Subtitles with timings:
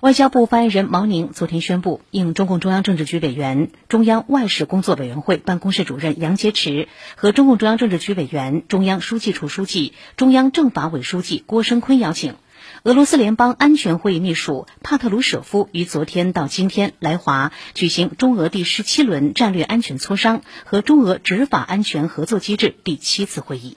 [0.00, 6.86] 外交部发言人毛宁昨天宣布应中共中央政治局委员中央外事工作委员会办公室主任杨洁篪
[7.16, 12.36] 和中共中央政治局委员中央书记处书记中央政法委书记郭声琨邀请
[12.84, 23.76] 俄罗斯联邦安全会议秘书帕特鲁舍夫于昨天到今天来华举行中俄第十七轮战略安全磋商和中俄执法安全合作机制第七次会议